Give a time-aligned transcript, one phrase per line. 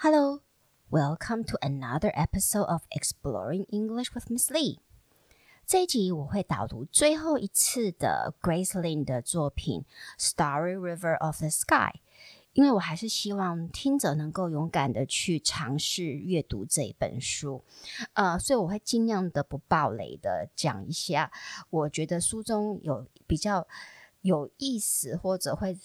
[0.00, 0.42] Hello,
[0.90, 4.80] welcome to another episode of Exploring English with Miss Lee.
[5.66, 9.86] 这一集我会导读最后一次的 Grace Lin 的作品
[10.22, 11.92] 《Starry River of the Sky》，
[12.52, 17.64] 因为我还是希望听者能够勇敢的去尝试阅读这一本书，
[18.12, 21.32] 呃，所以我会尽量的不爆雷的讲一下，
[21.70, 23.66] 我觉得书中有比较
[24.26, 25.78] 有意思或者会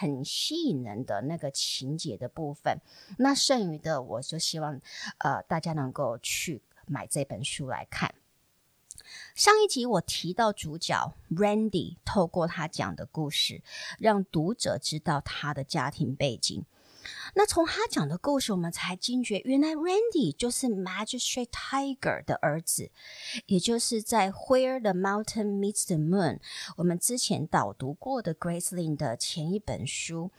[0.00, 2.80] 很吸引人的那个情节的部分，
[3.18, 4.80] 那剩余的我就希望
[5.18, 8.14] 呃大家能够去买这本书来看。
[9.34, 13.62] 上一集我提到主角 Randy 透过他讲的故事，
[13.98, 16.64] 让读者知道他的家庭背景。
[17.34, 22.90] 那从他讲的故事，我们才惊觉，原来 Randy 就是 Magistrate Tiger 的儿子，
[23.46, 26.38] 也就是在 Where the Mountain Meets the Moon
[26.76, 30.30] 我们之前导读过的 Grace Lin 的前一本书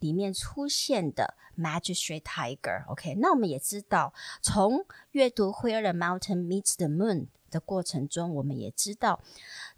[0.00, 2.86] 里面出现的 Magistrate Tiger。
[2.88, 9.22] OK，那我们也知道，从阅读 Where the Mountain Meets the Moon 的过程中，我们也知道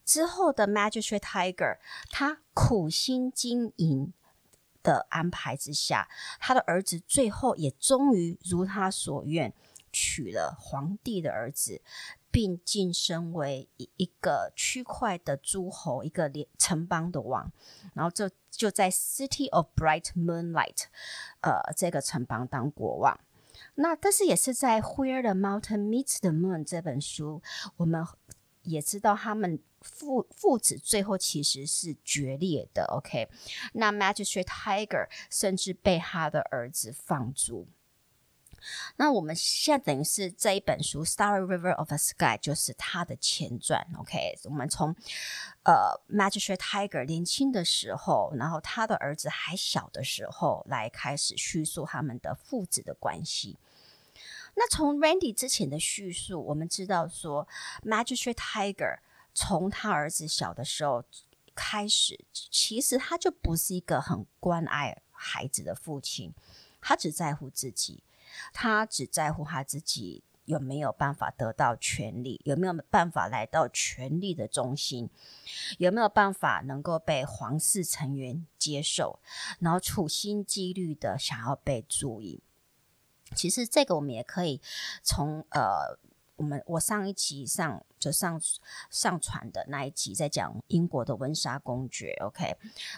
[0.04, 1.78] 之后的 Magistrate Tiger
[2.10, 4.12] 他苦心经营
[4.86, 9.52] 的安排之下，他的儿子最后也终于如他所愿
[9.92, 11.82] 娶了皇帝的儿子，
[12.30, 17.50] 并晋升为一一个区块的诸侯，一个连城邦的王，
[17.94, 20.84] 然后就就在 City of Bright Moonlight，
[21.40, 23.18] 呃，这个城邦当国王。
[23.78, 27.42] 那但是也是在《Where the Mountain Meets the Moon》这本书，
[27.76, 28.06] 我们
[28.66, 32.84] 也知道他们父父子最后其实是决裂的。
[32.90, 33.28] OK，
[33.72, 37.68] 那 Magistrate Tiger 甚至被他的儿子放逐。
[38.96, 43.86] 那我们现在等于是这一本书《Starry River of a Sky》就是他的前传。
[43.96, 44.92] OK，我们从
[45.62, 53.56] 呃 Magistrate Tiger 年轻的时候，然后他的儿子还小的时候来开始叙述他们的父子的关系。
[54.58, 57.46] 那从 Randy 之前的叙述，我们知道说
[57.84, 58.98] ，Magistrate Tiger
[59.34, 61.04] 从他儿子小的时候
[61.54, 66.32] 开始，其实他就不是一个很关爱孩子的父亲，
[66.80, 68.02] 他只在乎自己，
[68.54, 75.10] 他只在乎他自己有没有办法得到权力，有没有办法来到权力的中心，
[75.76, 79.18] 有没有办法能够被皇室成员接受，
[79.58, 82.42] 然后处心积虑的想要被注意。
[83.36, 84.60] 其实这个我们也可以
[85.02, 85.96] 从呃，
[86.36, 88.40] 我们我上一集上就上
[88.90, 92.56] 上传的那一集在讲英国的温莎公爵，OK，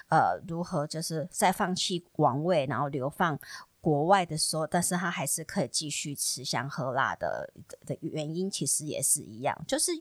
[0.08, 3.38] 呃，如何就是在放弃王位然后流放
[3.80, 7.52] 国外的时候，但是他还是可以继续吃香喝辣的
[7.84, 9.92] 的原因，其实也是一样，就是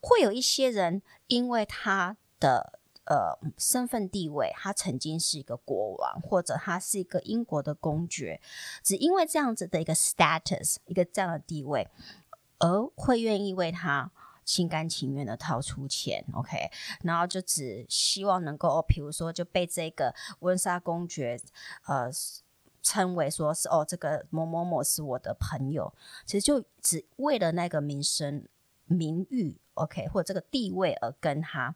[0.00, 2.77] 会有一些人因为他的。
[3.08, 8.38] 呃，身份地位，他曾经是一个国王，或者他是一个英国的公爵，
[8.82, 11.88] 只因为这样子的一个 status，一个这样的地位，
[12.58, 14.10] 而会愿意为他
[14.44, 16.70] 心甘情愿的掏出钱，OK，
[17.02, 21.40] 然后就只希望能够，比如说就被这个温莎公爵，
[21.86, 22.10] 呃，
[22.82, 25.90] 称为说是哦，这个某某某是我的朋友，
[26.26, 28.44] 其实就只为了那个名声、
[28.84, 31.74] 名誉，OK，或者这个地位而跟他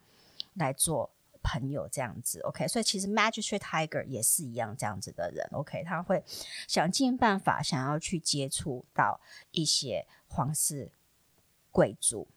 [0.53, 1.09] 来做。
[1.43, 6.25] 朋友这样子，OK，所以其实 Magistrate Tiger 也是一样这样子的人，OK，他会
[6.69, 9.21] 想尽办法想要去接触到
[9.51, 10.91] 一些皇室
[11.71, 12.29] 贵族。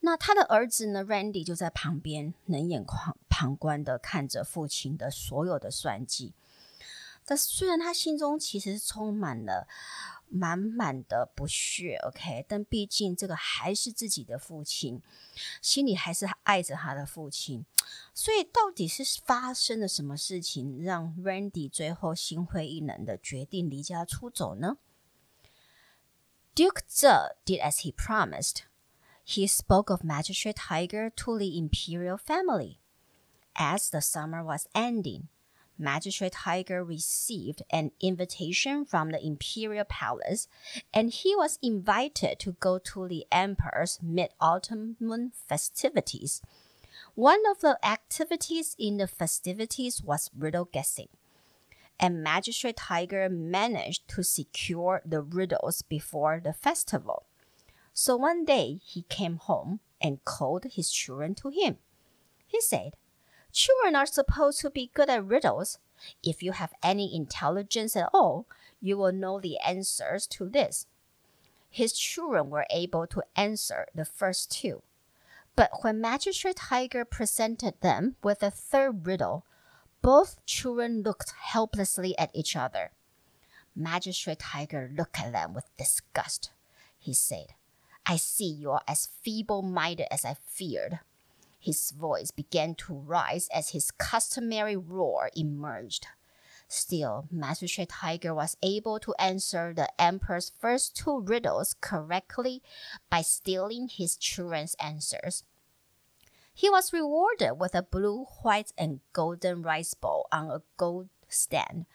[0.00, 6.34] 那他的儿子呢，Randy 就在旁边冷眼旁旁观的看着父亲的所有的算计。
[7.24, 9.68] 但虽然他心中其实充满了。
[10.32, 15.02] 满满的不屑，OK，但毕竟这个还是自己的父亲，
[15.60, 17.66] 心里还是爱着他的父亲，
[18.14, 24.78] 所以到底是发生了什么事情，让 Randy 最后心灰意冷的决定离家出走呢
[26.54, 28.62] ？Duke Zhe did as he promised.
[29.24, 32.78] He spoke of Magistrate Tiger to the imperial family.
[33.54, 35.28] As the summer was ending.
[35.82, 40.48] Magistrate Tiger received an invitation from the imperial palace,
[40.94, 46.40] and he was invited to go to the emperor's mid-autumn moon festivities.
[47.14, 51.08] One of the activities in the festivities was riddle guessing,
[51.98, 57.26] and Magistrate Tiger managed to secure the riddles before the festival.
[57.92, 61.78] So one day he came home and called his children to him.
[62.46, 62.94] He said,
[63.52, 65.78] Children are supposed to be good at riddles.
[66.22, 68.46] If you have any intelligence at all,
[68.80, 70.86] you will know the answers to this.
[71.68, 74.82] His children were able to answer the first two.
[75.54, 79.44] But when Magistrate Tiger presented them with a third riddle,
[80.00, 82.92] both children looked helplessly at each other.
[83.76, 86.50] Magistrate Tiger looked at them with disgust.
[86.98, 87.54] He said,
[88.06, 91.00] I see you are as feeble minded as I feared.
[91.62, 96.08] His voice began to rise as his customary roar emerged.
[96.66, 102.64] Still, Master Magistrate Tiger was able to answer the Emperor's first two riddles correctly
[103.08, 105.44] by stealing his children's answers.
[106.52, 111.86] He was rewarded with a blue, white, and golden rice bowl on a gold stand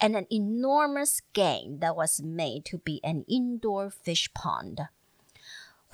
[0.00, 4.88] and an enormous game that was made to be an indoor fish pond.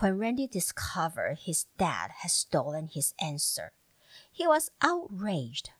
[0.00, 3.72] When Randy discovered his dad had stolen his answer,
[4.30, 5.70] he was outraged.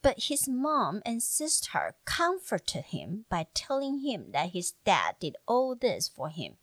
[0.00, 5.74] But his mom and sister comforted him by telling him that his dad did all
[5.76, 6.56] this for him.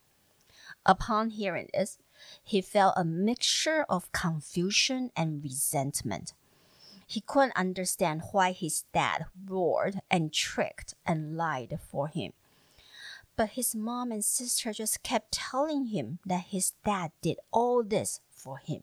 [0.85, 1.99] Upon hearing this,
[2.43, 6.33] he felt a mixture of confusion and resentment.
[7.05, 12.33] He couldn't understand why his dad roared and tricked and lied for him.
[13.38, 18.20] But his mom and sister just kept telling him that his dad did all this
[18.30, 18.82] for him.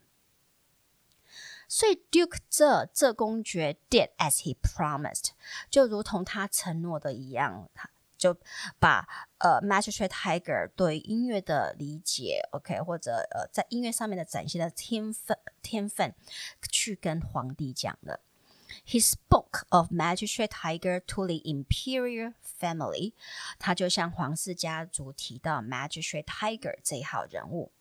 [1.69, 5.29] 所以 Duke 这这公爵 did as he promised，
[5.69, 7.69] 就如同他承诺的一样，
[8.17, 8.37] 就
[8.77, 16.13] 把呃 Magistrate Tiger 对音乐的理解，OK，或者呃在音乐上面的展现的天分天分，
[16.69, 18.19] 去跟皇帝讲了。
[18.85, 23.13] He spoke of Magistrate Tiger to the imperial family，
[23.59, 27.71] 他就向皇室家族提到 Magistrate Tiger 这一号人物。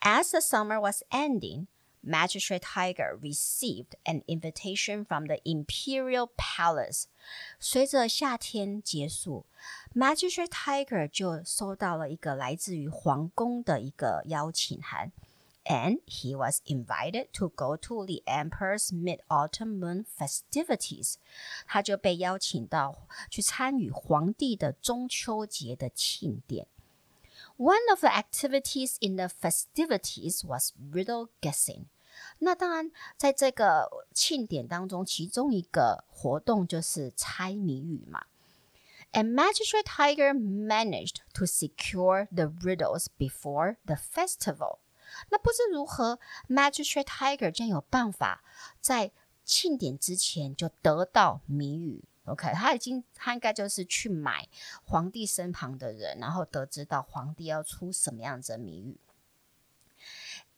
[0.00, 1.66] As the summer was ending,
[2.04, 7.04] Magistrate Tiger received an invitation from the imperial palace。
[7.60, 9.46] 随着夏天结束，
[9.94, 15.12] Magistrate Tiger 就收到了一个来自于皇宫的一个邀请函。
[15.66, 21.14] and he was invited to go to the emperor's mid-autumn moon festivities。
[21.66, 26.66] 他就被邀请到去参与皇帝的中秋节的庆典。
[27.56, 31.86] One of the activities in the festivities was riddle guessing。
[32.38, 38.24] 那当然，在这个庆典当中，其中一个活动就是猜谜语嘛。
[39.12, 44.78] And Magistrate Tiger managed to secure the riddles before the festival。
[45.29, 46.19] 那不知如何
[46.49, 48.43] ，Magistrate Tiger 将有办法
[48.79, 49.11] 在
[49.43, 52.03] 庆典之前就得到谜语。
[52.25, 54.49] OK，他已经他应该就是去买
[54.83, 58.99] 皇帝身旁的人，然后得知到皇帝要出什么样子的谜语。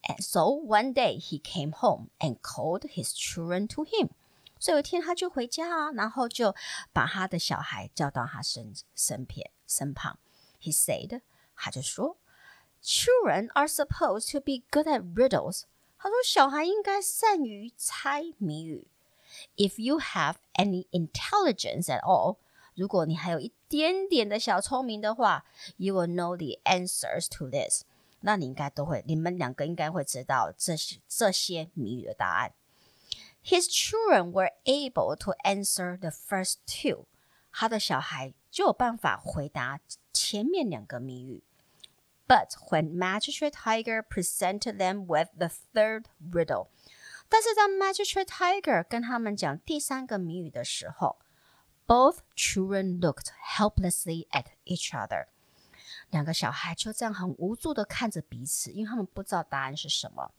[0.01, 4.09] And so one day he came home and called his children to him。
[4.59, 6.55] 所以有一天他就回家啊，然后就
[6.91, 10.17] 把他的小孩叫到他身身边身旁。
[10.59, 11.21] He said，
[11.55, 12.17] 他就说。
[12.82, 15.62] Children are supposed to be good at riddles。
[15.98, 18.88] 他说，小孩应该善于猜谜语。
[19.56, 22.36] If you have any intelligence at all，
[22.74, 25.44] 如果你还有一点点的小聪明的话，
[25.76, 27.84] you will know the answers to this。
[28.20, 32.52] 那你应该都会，你们两个应该会知道这些这些谜语的答案。
[33.44, 37.06] His children were able to answer the first two。
[37.52, 39.80] 他的小孩就有办法回答
[40.12, 41.42] 前面两个谜语。
[42.28, 46.68] But when Magistrate Tiger presented them with the third riddle，
[47.28, 51.18] 但是当 Magistrate Tiger 跟他们讲第三个谜语的时候，
[51.86, 55.26] both children looked helplessly at each other。
[56.08, 60.32] 两个小孩就这样很无助的看着彼此，因为他们不知道答案是什么。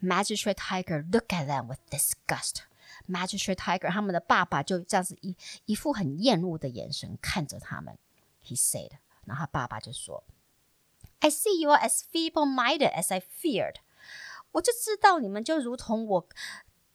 [0.00, 7.98] Magistrate Tiger looked at them with disgust。Magistrate Tiger 他们的爸爸就这样子一一副很厌恶的眼神看着他们。
[8.44, 8.92] He said，
[9.24, 10.22] 然后他爸爸就说。
[11.25, 13.77] I see you are as feeble-minded as I feared。
[14.51, 16.29] 我就知道你们就如同我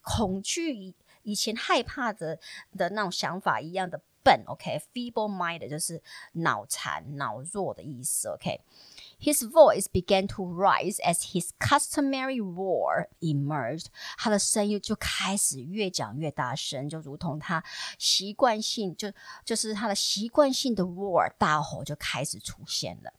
[0.02, 0.94] 恐惧
[1.24, 2.38] 以前害怕的
[2.76, 4.44] 的那种想法一样的笨。
[4.46, 6.00] OK，feeble-minded、就是
[6.34, 8.28] 脑残、脑弱的意思。
[8.28, 13.86] OK，his、voice began to rise as his customary roar emerged。
[14.16, 17.64] 他的声音就开始越讲越大声，就如同他
[17.98, 19.12] 习惯性就
[19.44, 23.12] 就是他的习惯性的 roar 大吼就开始出现了。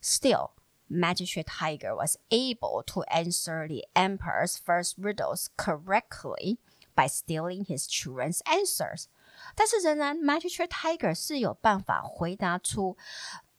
[0.00, 0.50] Still,
[0.88, 6.58] Magistrate Tiger was able to answer the Emperor's first riddles correctly
[6.94, 9.06] by stealing his children's answers.
[9.54, 12.96] 但是仍然，Magistrate Tiger 是有办法回答出，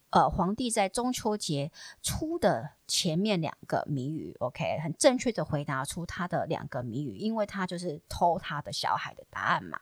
[0.10, 9.82] 呃，皇帝在中秋节出的前面两个谜语，OK，很正确的回答出他的两个谜语，因为他就是偷他的小孩的答案嘛。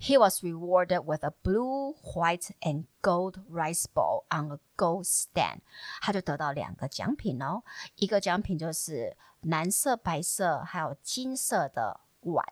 [0.00, 5.60] He was rewarded with a blue, white, and gold rice bowl on a gold stand。
[6.00, 7.62] 他就得到两个奖品哦，
[7.96, 12.44] 一个奖品就是蓝色、白色还有金色的碗，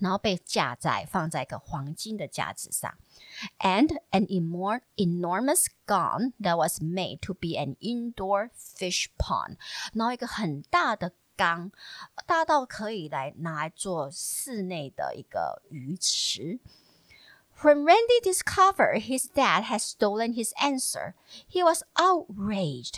[0.00, 2.92] 然后被架在放在一个黄金的架子上，
[3.60, 9.56] and an enormous gun that was made to be an indoor fish pond，
[9.94, 11.70] 然后一个很大的 缸，
[12.26, 16.58] 大到可以来拿来做室内的一个鱼池。
[17.60, 21.14] When Randy discovered his dad had stolen his answer,
[21.48, 22.96] he was outraged.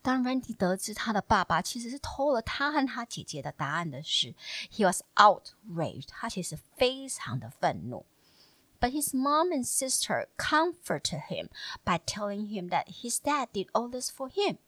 [0.00, 4.34] 当 Randy 得知他的爸爸其实是偷了他和他姐姐的答案的时，
[4.72, 6.08] he was outraged.
[6.08, 8.06] 他其实非常的愤怒。
[8.80, 11.48] But his mom and sister comforted him
[11.84, 14.58] by telling him that his dad did all this for him.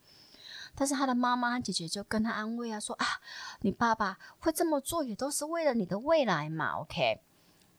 [0.76, 3.06] 但是他的妈妈姐姐就跟他安慰啊，说啊，
[3.62, 7.22] 你爸爸会这么做也都是为了你的未来嘛，OK？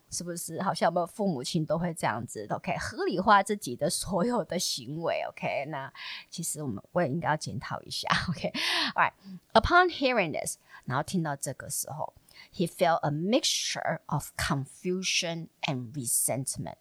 [0.08, 5.20] 是不是好像我们父母亲都会这样子？OK，合理化自己的所有的行为。
[5.28, 5.92] OK，那
[6.30, 8.08] 其实我们我也应该要检讨一下。
[8.28, 12.14] ，OK？Right？Upon hearing this，然后听到这个时候
[12.54, 16.76] ，he felt a mixture of confusion and resentment。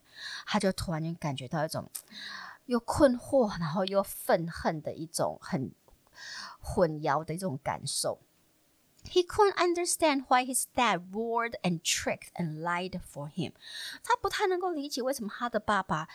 [0.45, 1.89] 他就突然间感觉到一种
[2.67, 5.71] 又困惑，然后又愤恨的一种很
[6.60, 8.20] 混淆的一种感受。
[9.02, 13.54] He couldn't understand why his dad roared and tricked and lied for him。
[14.04, 16.06] 他不太能够理解为什么他的爸爸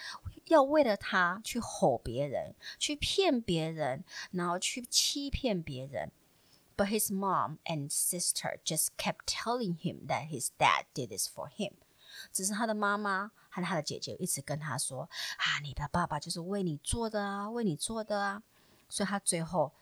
[0.46, 6.12] 要为了他去吼别人、去骗别人，然后去欺骗别人。
[6.78, 11.74] But his mom and sister just kept telling him that his dad did this for him。
[12.32, 18.44] 只是他的妈妈和他的姐姐一直跟他说：“啊，你的爸爸就是为你做的啊，为你做的啊。”
[18.88, 19.74] 所以他最后。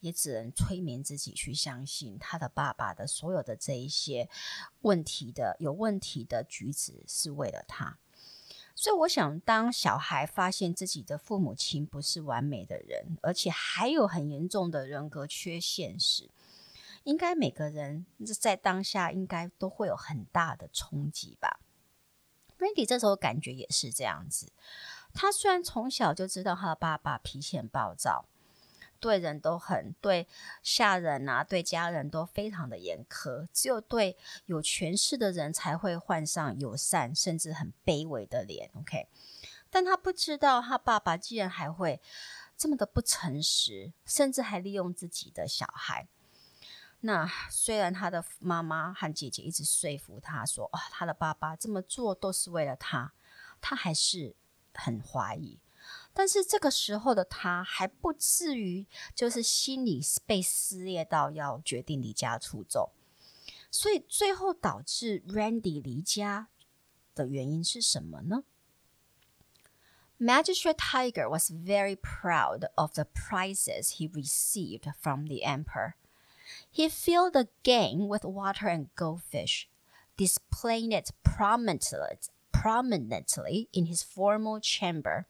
[0.00, 4.28] 也只能催眠自己去相信他的爸爸的所有的这一些
[4.82, 7.98] 问题的有问题的举止是为了他，
[8.74, 16.30] 所以我想，当小孩发现自己的父母亲不是完美的人，而且还有很严重的人格缺陷时，
[17.02, 18.06] 应该每个人
[18.40, 21.58] 在当下应该都会有很大的冲击吧。
[22.58, 24.52] Randy 这时候感觉也是这样子，
[25.12, 28.26] 他虽然从小就知道他的爸爸脾气很暴躁。
[29.00, 30.26] 对人都很对，
[30.62, 38.70] 下人啊，对家人都非常的严苛，只有对有权势的人才会换上友善甚至很卑微的脸。
[38.74, 39.08] OK，
[39.70, 42.00] 但他不知道，他爸爸竟然还会
[42.56, 46.08] 这么的不诚实，甚至还利用自己的小孩。
[47.00, 53.12] 那虽然他的妈妈和姐姐一直说服他说，他的爸爸这么做都是为了他，
[53.60, 54.34] 他还是
[54.74, 55.60] 很怀疑。
[56.17, 62.91] 但是这个时候的他还不至于就是心里被撕裂到要决定离家出走，
[63.71, 66.49] 所以最后导致 Randy 离家
[67.15, 68.43] 的原因是什么呢？
[70.19, 75.95] Magistrate Tiger was very proud of the prizes he received from the emperor.
[76.71, 79.67] He filled the game with water and goldfish,
[80.15, 82.19] displaying it prominently,
[82.51, 85.25] prominently in his formal chamber.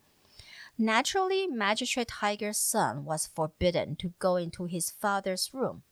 [0.81, 5.83] Naturally, Magistrate Tiger's son was forbidden to go into his father's room.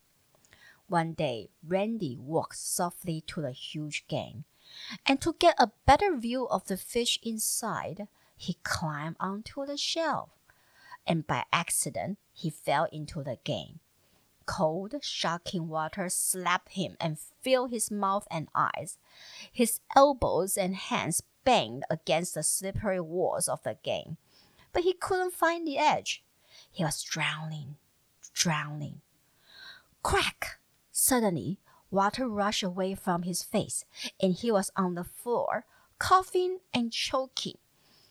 [0.86, 4.44] One day, Randy walked softly to the huge game,
[5.04, 10.30] and to get a better view of the fish inside, he climbed onto the shelf.
[11.04, 13.80] And by accident, he fell into the game.
[14.44, 18.98] Cold, shocking water slapped him and filled his mouth and eyes.
[19.52, 24.18] His elbows and hands banged against the slippery walls of the game
[24.72, 26.24] but he couldn't find the edge.
[26.70, 27.76] He was drowning,
[28.32, 29.00] drowning.
[30.02, 30.58] Crack!
[30.92, 31.58] Suddenly,
[31.90, 33.84] water rushed away from his face,
[34.20, 35.64] and he was on the floor,
[35.98, 37.58] coughing and choking.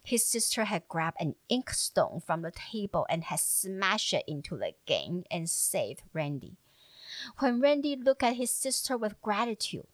[0.04, 4.74] His sister had grabbed an inkstone from the table and had smashed it into the
[4.86, 6.58] gang and saved Randy.
[7.40, 9.88] When Randy looked at his sister with gratitude,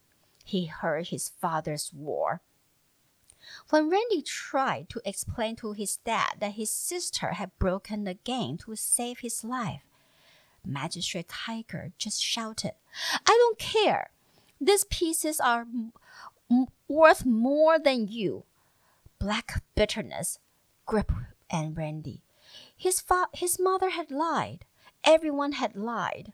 [0.44, 2.41] he heard his father's roar.
[3.72, 8.58] When Randy tried to explain to his dad that his sister had broken the game
[8.66, 9.84] to save his life,
[10.66, 12.74] Magistrate Tiger just shouted,
[13.13, 14.10] I don't care.
[14.60, 15.68] These pieces are
[16.90, 18.44] worth more than you.
[19.20, 20.38] Black bitterness
[20.86, 21.13] gripped
[21.50, 22.24] and Randy.
[22.75, 23.01] His,
[23.34, 24.66] his mother had lied.
[25.06, 26.34] Everyone had lied.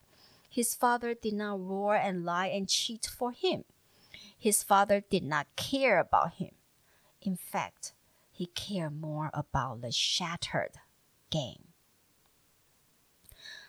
[0.50, 3.64] His father did not roar and lie and cheat for him.
[4.36, 6.57] His father did not care about him.
[7.21, 7.93] In fact,
[8.33, 10.81] he cared more about the shattered
[11.31, 11.69] game.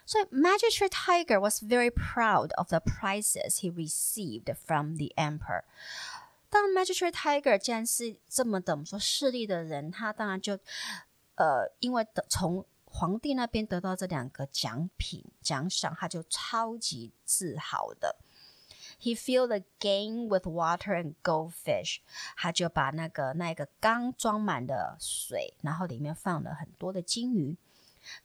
[0.06, 5.63] So Magistrate Tiger was very proud of the prizes he received from the emperor.
[6.50, 10.60] 当 Magistrate Tiger 既然是这么的我们说势利的人，他当然就
[11.36, 18.18] 呃，因为得从皇帝那边得到这两个奖品奖赏，他就超级自豪的。
[19.00, 21.98] He filled the gang with water and goldfish。
[22.38, 27.58] 他就把那个那个缸装满了水，然后里面放了很多的金鱼。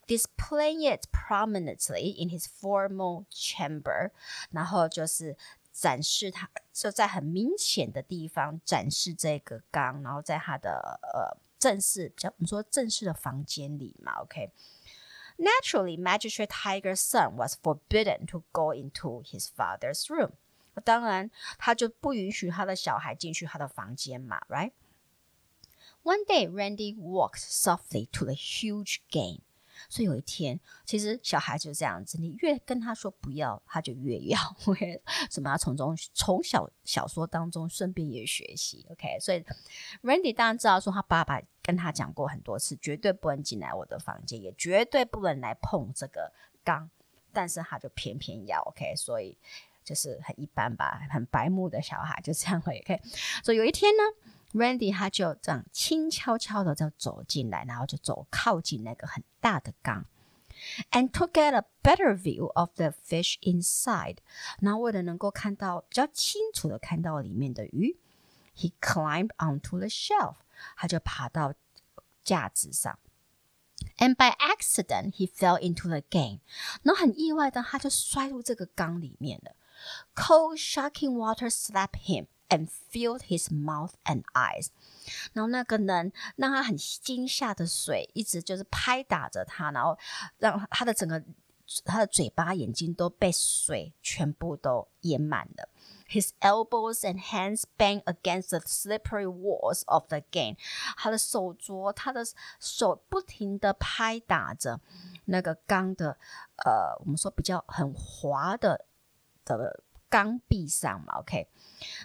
[0.09, 4.11] Displaying it prominently in his formal chamber，
[4.50, 5.37] 然后就是
[5.73, 20.33] 展示他，就在很明显的地方展示这个缸，然后在他的呃正式，叫我们说正式的房间里嘛，OK。Naturally, Magistrate Tiger's son was forbidden to go into his father's room。
[20.82, 24.72] 当然，他就不允许他的小孩进去他的房间嘛，right?
[26.03, 29.42] One day, Randy walked softly to the huge game.
[29.89, 34.39] 所以有一天，其实小孩就是这样子，你越跟他说不要，他就越要。
[34.65, 35.01] OK，
[35.32, 35.50] 什么？
[35.50, 38.86] 要从中从小小说当中顺便也学习。
[38.92, 39.44] OK，所以
[40.01, 46.32] Randy 当然知道说他爸爸跟他讲过很多次，绝对不能进来我的房间，也绝对不能来碰这个
[46.63, 46.89] 缸，
[47.34, 48.62] 但是他就偏偏要。
[48.62, 49.38] OK，所以
[49.84, 52.80] 就是很一般吧，很白目的小孩就这样会。
[52.80, 53.02] OK，
[53.44, 54.04] 所以有一天呢。
[54.54, 60.06] Randy 他就这样轻悄悄的就走进来，然后就走靠近那个很大的缸
[60.92, 64.18] ，and to get a better view of the fish inside，
[64.62, 67.98] 然后为了能够看到比较清楚的看到里面的鱼
[68.56, 70.36] ，he climbed onto the shelf，
[70.78, 71.56] 他就爬到
[72.24, 73.00] 架子上
[73.98, 76.42] ，and by accident he fell into the game，
[76.84, 79.56] 然后很意外的他就摔入这个缸里面了
[80.14, 84.69] ，cold shocking water slapped him。And filled his mouth and eyes，
[85.35, 89.99] 然后那个能让他很惊吓的水一直就是拍打着他，然后
[90.38, 91.23] 让他的整个
[91.85, 95.69] 他的嘴巴、眼睛都被水全部都淹满了。
[96.09, 100.57] His elbows and hands bang against the slippery walls of the game，
[100.97, 102.25] 他的手镯、他的
[102.59, 104.81] 手不停地拍打着
[105.26, 106.17] 那个缸的
[106.64, 108.87] 呃，我们说比较很滑的
[109.46, 111.48] 的缸壁上嘛，OK。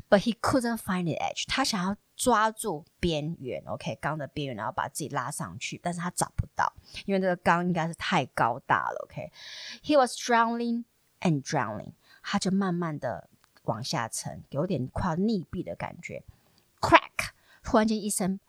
[0.09, 1.45] But he couldn't find the edge。
[1.47, 6.73] 他想要抓住边缘，OK，缸的边缘，然后把自己拉上去，但是他找不到，
[7.07, 9.31] 因为这个缸应该是太高大了，OK。
[9.83, 10.85] He was drowning
[11.20, 13.29] and drowning，他就慢慢的
[13.64, 16.24] 往下沉，有点快要溺毙的感觉。
[16.81, 17.31] Crack，
[17.62, 18.40] 突然间一声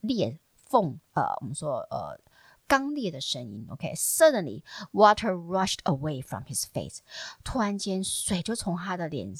[0.00, 2.20] 裂缝，呃，我们说呃。
[2.68, 6.98] 刚烈的声音，OK，Suddenly water rushed away from his face。
[7.44, 9.32] 突然间，水就从他的脸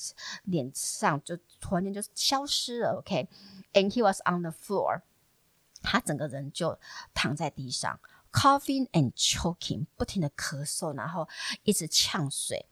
[0.45, 5.03] 脸上就突然间就消失了，OK，And he was on the floor。
[5.83, 6.79] 他整个人就
[7.15, 7.99] 躺在地上
[8.33, 11.29] ，coughing and choking，不停的咳嗽，然后
[11.65, 12.67] 一直呛水。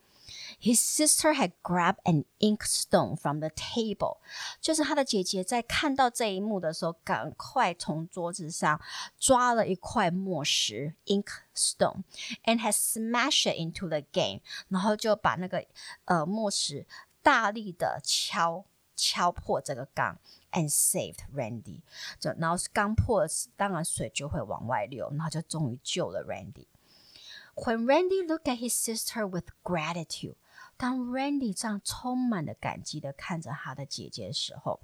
[0.61, 4.17] His sister had grabbed an inkstone from the table，
[4.59, 8.81] 就是他的姐姐在看到这一幕的时候，赶快从桌子上
[9.17, 15.65] 抓了一块墨石 inkstone，and had smashed it into the game，然后就把那个
[16.05, 16.85] 呃墨石
[17.21, 18.65] 大力的敲
[18.95, 20.17] 敲破这个缸，
[20.51, 21.81] and saved Randy。
[22.19, 30.35] 就然后刚破了，当然水就会往外流，然后就终于救了 Randy。When Randy looked at his sister with gratitude。
[30.76, 34.80] 当 Randy 这样充满了感激的看着他的姐姐的时候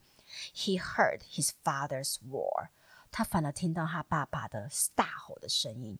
[0.54, 2.68] ，He heard his father's roar。
[3.10, 5.98] 他反而听到他爸爸的大吼的声音。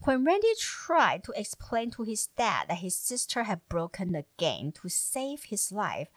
[0.00, 4.72] When Randy tried to explain to his dad that his sister had broken the game
[4.72, 6.08] to save his life，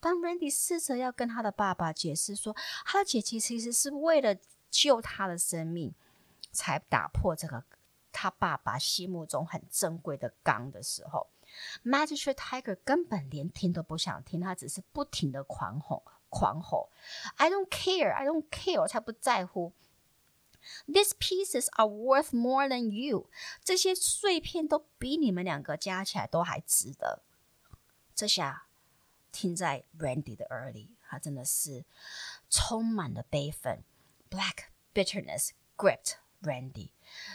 [0.00, 2.54] 当 Randy 试着要跟他的爸爸解释说，
[2.84, 4.36] 他的姐姐其实是为了
[4.70, 5.94] 救他的生命，
[6.52, 7.64] 才打破这个
[8.12, 11.28] 他爸爸心目中很珍贵的缸的时候。
[11.83, 16.91] Magistrate Tiger 根本连听都不想听，他只是不停的狂吼狂吼。
[17.35, 19.73] I don't care, I don't care，我才不在乎。
[20.87, 23.29] These pieces are worth more than you，
[23.63, 27.23] 这些碎片都比你们两个加起来都还值得。
[28.13, 28.67] 这下
[29.31, 31.85] 听在 Randy 的耳里，他真的是
[32.49, 33.83] 充满了悲愤。
[34.29, 36.91] Black bitterness gripped Randy，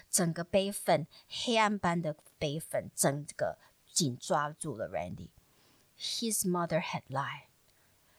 [0.08, 3.58] 整个悲愤，黑暗般的悲愤，整个。
[3.92, 7.46] 紧抓住了 Randy。His mother had lied。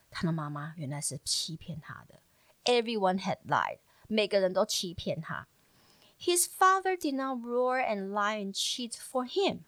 [0.10, 2.20] 他的妈妈原来是欺骗他的。
[2.64, 3.80] Everyone had lied。
[4.08, 5.48] 每个人都欺骗他。
[6.20, 9.60] His father did not roar and lie and cheat for him。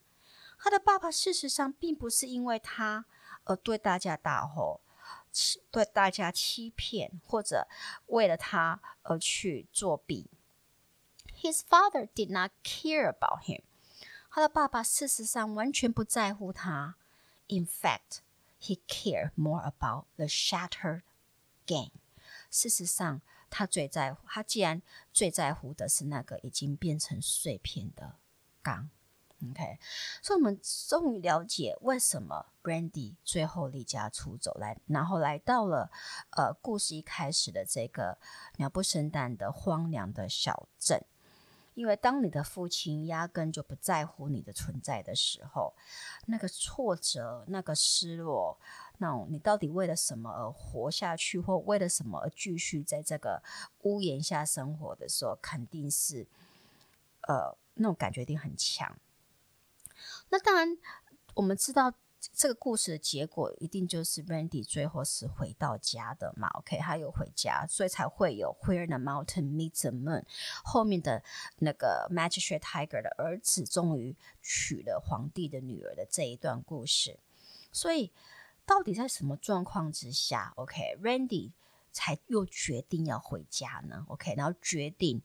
[0.58, 3.06] 他的爸爸事实上并不是因为他
[3.44, 4.82] 而对大家大吼，
[5.70, 7.68] 对大家欺骗，或者
[8.08, 10.30] 为了他而去作弊。
[11.42, 13.62] His father did not care about him。
[14.35, 16.97] 他的爸爸事实上完全不在乎他。
[17.47, 18.18] In fact,
[18.61, 21.03] he cared more about the shattered
[21.64, 21.92] game。
[22.51, 28.16] 事实上，他最在乎，他既然最在乎的是那个已经变成碎片的
[28.61, 28.90] 缸。
[29.53, 29.79] OK，
[30.20, 35.92] 所以我们终于了解为什么 Brandy 最后离家出走来，然后来到了
[36.31, 38.18] 呃故事一开始的这个
[38.57, 41.05] 鸟不生蛋的荒凉的小镇。
[41.75, 45.75] 因为当你的父亲压根就不在乎你的存在的时候，
[46.27, 48.59] 那个挫折、那个失落，
[48.99, 53.43] 那你到底为了什么而活下去，或为了什么而继续在这个
[53.83, 56.27] 屋檐下生活的时候，肯定是
[57.29, 58.97] 呃那种感觉一定很强。
[60.31, 60.79] 那当然，
[61.35, 61.93] 我们知道。
[62.33, 70.25] 这个故事的结果一定就是 Randy 最后是回到家的嘛？OK，他有回家，所以才会有 Where the Mountain Meets the Moon
[70.65, 71.23] 后面的
[71.59, 77.19] 那个 Magistrate Tiger 的儿子终于娶了皇帝的女儿的这一段故事。
[77.73, 78.13] 所以，
[78.65, 81.53] 到底在什么状况之下，OK，Randy
[81.93, 85.23] 才又决定要回家呢？OK，然后决定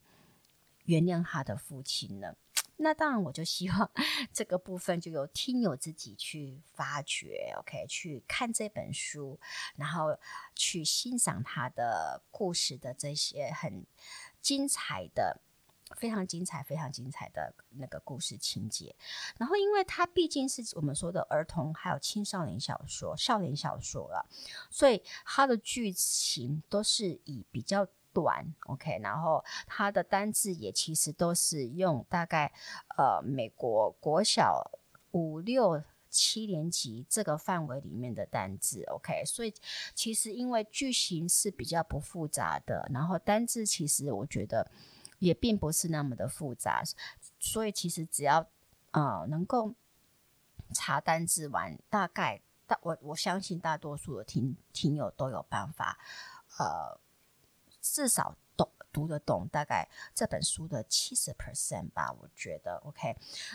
[0.85, 2.35] 原谅他的父亲呢？
[2.81, 3.91] 那当然，我就希望
[4.31, 9.37] 这个部分就由听友自己去发掘，OK，去看这本书，
[9.75, 10.17] 然后
[10.55, 13.85] 去欣赏他的故事的这些很
[14.41, 15.41] 精彩的、
[15.97, 18.95] 非常精彩、非常精彩的那个故事情节。
[19.37, 24.25] 然后，因为它毕竟是我们说的儿童还有青少年小说、少年小说了，
[24.69, 27.85] 所以它的剧情都是以比较。
[28.13, 32.51] 短，OK，然后它的单字也其实都是用大概
[32.97, 34.71] 呃美国国小
[35.11, 39.53] 五六七年级这个范围里面的单字，OK，所以
[39.93, 44.69] 其实因为句型是比较不复杂的，然后单字其实我觉得
[45.19, 46.83] 也并不是那么的复杂，
[47.39, 48.47] 所以其实只要
[48.91, 49.73] 呃能够
[50.73, 55.99] 查单字完，大概大我我相信大多数的听听友都有办法
[56.57, 56.99] 呃。
[57.81, 63.09] 至少懂读得懂大概这本书的七十 percent 吧，我觉得 OK。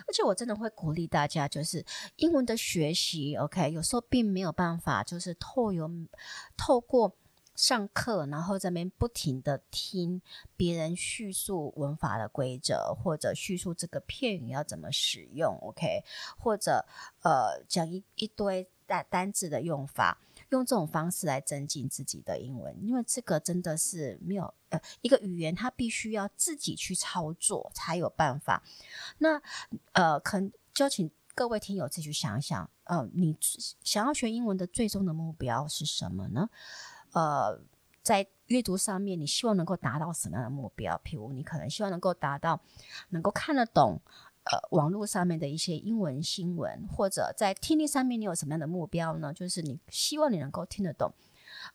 [0.07, 1.85] 而且我真的会鼓励大家，就是
[2.17, 5.91] 英文的学习 OK，有时候并没有办法，就是透有
[6.57, 7.17] 透过
[7.57, 10.23] 上课，然后在那边不停的听
[10.57, 16.05] 别人叙述文法的规则，或者叙述这个片语要怎么使用 OK，
[16.39, 16.87] 或者
[17.23, 20.19] 呃讲一一堆单单字的用法。
[20.51, 28.63] 用这种方式来增进自己的英文，因为这个真的是没有呃一个语言，它必须要自己去操作才有办法。
[29.19, 29.41] 那
[29.93, 30.41] 呃，可
[30.73, 33.37] 就请各位听友自己去想想，呃，你
[33.83, 36.49] 想要学英文的最终的目标是什么呢？
[37.13, 37.61] 呃，
[38.03, 41.01] 在阅读上面，你希望能够达到什么样的目标？
[41.05, 42.61] 譬如你可能希望能够达到
[43.09, 44.01] 能够看得懂。
[44.45, 49.33] 呃，网络上面的一些英文新闻，或者在听力上面，你有什么样的目标呢？
[49.33, 51.13] 就是你希望你能够听得懂，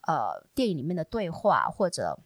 [0.07, 2.19] 呃，电影里面的对话，或者，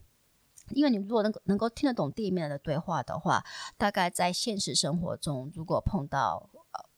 [0.69, 3.43] 因为你如果能够能够听得懂电影面的对话的话，
[3.77, 6.49] 大概在现实生活中，如果碰到。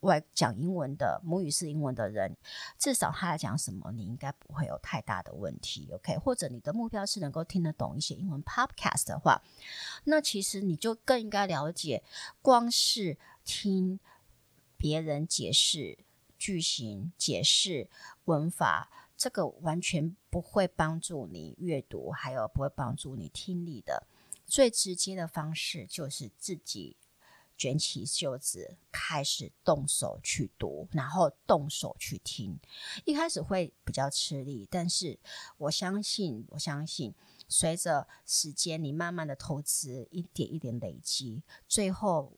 [0.02, 2.38] 外讲英文的母语是英文的人，
[2.78, 6.16] 至少他在讲什么，你应该不会有太大的问题，OK？
[6.20, 9.42] 或者你的目标是能够听得懂一些英文 Podcast 的话，
[10.06, 12.04] 那其实你就更应该了解，
[12.42, 14.00] 光是听
[14.76, 16.00] 别人解释
[16.38, 17.88] 句型、解释
[18.26, 24.06] 文法，这个完全不会帮助你阅读，还有不会帮助你听力的。
[24.46, 26.98] 最直接的方式就是自己。
[27.58, 32.60] 卷起袖子，开始动手去读，然后动手去听。
[33.06, 35.18] 一开始会比较吃力，但是
[35.56, 37.16] 我相信，我相信，
[37.48, 42.34] 随着时间，你慢慢的投资，一点一点累积，最后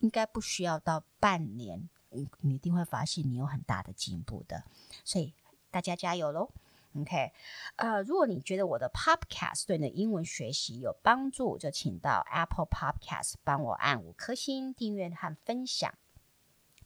[0.00, 4.64] 应该不需要到半年，你你一定会发现你有很大的进步的。
[5.04, 5.32] 所以
[5.70, 6.50] 大家加油喽
[6.96, 7.32] ！OK，
[7.76, 15.94] 呃，如果你觉得我的 Podcast 对你的英文学习有帮助，就请到 Apple Podcast 帮我按五颗星、订阅和分享。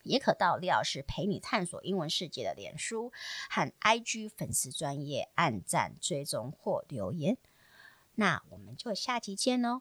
[0.03, 3.11] 也可到李老师陪你探索英文世界的脸书
[3.49, 7.39] 和 IG 粉丝专页按赞、追踪或留言。
[8.17, 9.81] 那我们就下期见哦